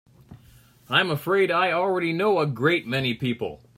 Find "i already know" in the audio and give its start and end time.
1.51-2.39